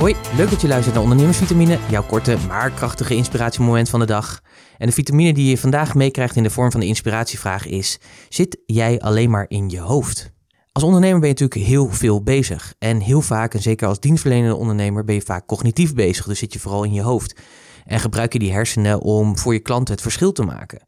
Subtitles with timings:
[0.00, 4.40] Hoi, leuk dat je luistert naar Ondernemersvitamine, jouw korte maar krachtige inspiratiemoment van de dag.
[4.78, 8.58] En de vitamine die je vandaag meekrijgt in de vorm van de inspiratievraag is: zit
[8.66, 10.32] jij alleen maar in je hoofd?
[10.72, 12.74] Als ondernemer ben je natuurlijk heel veel bezig.
[12.78, 16.26] En heel vaak, en zeker als dienstverlenende ondernemer, ben je vaak cognitief bezig.
[16.26, 17.40] Dus zit je vooral in je hoofd.
[17.84, 20.82] En gebruik je die hersenen om voor je klanten het verschil te maken.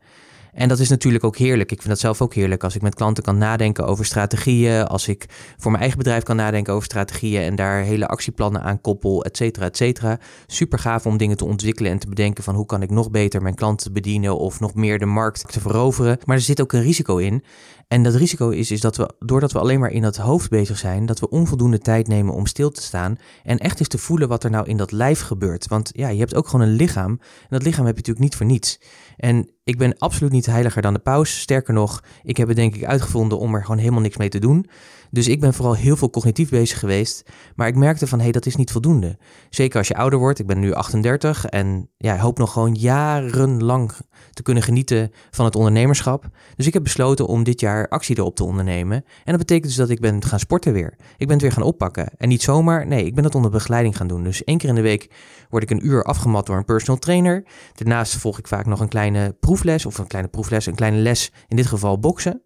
[0.53, 1.73] En dat is natuurlijk ook heerlijk.
[1.73, 4.87] Ik vind dat zelf ook heerlijk als ik met klanten kan nadenken over strategieën.
[4.87, 8.81] Als ik voor mijn eigen bedrijf kan nadenken over strategieën en daar hele actieplannen aan
[8.81, 10.19] koppel, et cetera, et cetera.
[10.47, 13.43] Super gaaf om dingen te ontwikkelen en te bedenken van hoe kan ik nog beter
[13.43, 16.19] mijn klanten bedienen of nog meer de markt te veroveren.
[16.25, 17.45] Maar er zit ook een risico in.
[17.89, 20.79] En dat risico is, is dat we, doordat we alleen maar in dat hoofd bezig
[20.79, 24.29] zijn, dat we onvoldoende tijd nemen om stil te staan en echt eens te voelen
[24.29, 25.69] wat er nou in dat lijf gebeurt.
[25.69, 28.37] Want ja, je hebt ook gewoon een lichaam en dat lichaam heb je natuurlijk niet
[28.37, 28.81] voor niets.
[29.17, 31.41] En ik ben absoluut niet heiliger dan de paus.
[31.41, 34.39] Sterker nog, ik heb het denk ik uitgevonden om er gewoon helemaal niks mee te
[34.39, 34.67] doen.
[35.13, 37.31] Dus ik ben vooral heel veel cognitief bezig geweest.
[37.55, 39.19] Maar ik merkte van, hé, hey, dat is niet voldoende.
[39.51, 40.39] Zeker als je ouder wordt.
[40.39, 43.93] Ik ben nu 38 en ja, hoop nog gewoon jarenlang
[44.31, 46.29] te kunnen genieten van het ondernemerschap.
[46.57, 48.97] Dus ik heb besloten om dit jaar actie erop te ondernemen.
[48.97, 50.97] En dat betekent dus dat ik ben gaan sporten weer.
[51.17, 52.09] Ik ben het weer gaan oppakken.
[52.17, 54.23] En niet zomaar, nee, ik ben het onder begeleiding gaan doen.
[54.23, 55.11] Dus één keer in de week
[55.49, 57.45] word ik een uur afgemat door een personal trainer.
[57.75, 61.33] Daarnaast volg ik vaak nog een kleine proefles of een kleine proefles, een kleine les,
[61.49, 62.43] in dit geval boksen.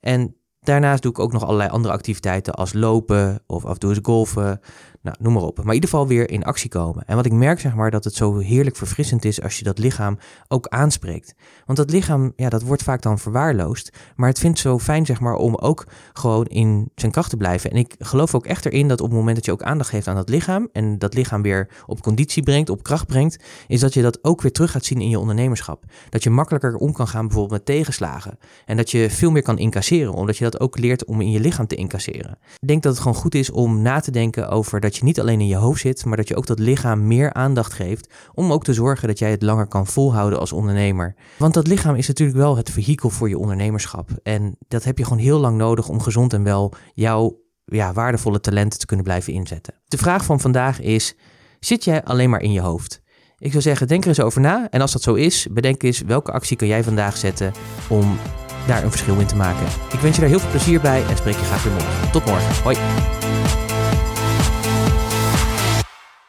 [0.00, 3.90] En Daarnaast doe ik ook nog allerlei andere activiteiten als lopen of af en toe
[3.90, 4.60] eens golfen,
[5.02, 5.56] nou, noem maar op.
[5.56, 7.04] Maar in ieder geval weer in actie komen.
[7.06, 9.78] En wat ik merk, zeg maar, dat het zo heerlijk verfrissend is als je dat
[9.78, 11.34] lichaam ook aanspreekt.
[11.66, 13.92] Want dat lichaam, ja, dat wordt vaak dan verwaarloosd.
[14.16, 17.70] Maar het vindt zo fijn, zeg maar, om ook gewoon in zijn kracht te blijven.
[17.70, 20.08] En ik geloof ook echt erin dat op het moment dat je ook aandacht geeft
[20.08, 20.68] aan dat lichaam.
[20.72, 23.44] en dat lichaam weer op conditie brengt, op kracht brengt.
[23.66, 25.84] is dat je dat ook weer terug gaat zien in je ondernemerschap.
[26.08, 28.38] Dat je makkelijker om kan gaan bijvoorbeeld met tegenslagen.
[28.64, 31.40] En dat je veel meer kan incasseren, omdat je dat ook leert om in je
[31.40, 32.38] lichaam te incasseren.
[32.58, 35.04] Ik denk dat het gewoon goed is om na te denken over dat dat je
[35.04, 38.12] niet alleen in je hoofd zit, maar dat je ook dat lichaam meer aandacht geeft.
[38.34, 41.14] Om ook te zorgen dat jij het langer kan volhouden als ondernemer.
[41.38, 44.10] Want dat lichaam is natuurlijk wel het vehikel voor je ondernemerschap.
[44.22, 48.40] En dat heb je gewoon heel lang nodig om gezond en wel jouw ja, waardevolle
[48.40, 49.74] talenten te kunnen blijven inzetten.
[49.84, 51.16] De vraag van vandaag is:
[51.60, 53.00] zit jij alleen maar in je hoofd?
[53.38, 54.68] Ik zou zeggen, denk er eens over na.
[54.70, 57.52] En als dat zo is, bedenk eens welke actie kan jij vandaag zetten
[57.88, 58.18] om
[58.66, 59.66] daar een verschil in te maken.
[59.92, 62.10] Ik wens je daar heel veel plezier bij en spreek je graag weer morgen.
[62.10, 62.62] Tot morgen.
[62.62, 62.76] Hoi.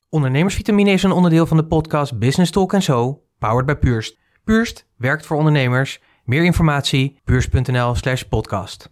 [0.09, 4.17] Ondernemersvitamine is een onderdeel van de podcast Business Talk So, powered by Purst.
[4.43, 6.01] Purst werkt voor ondernemers.
[6.23, 8.91] Meer informatie, purst.nl slash podcast.